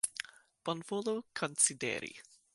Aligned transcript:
Bonvolu 0.69 1.15
konsideri. 1.33 2.13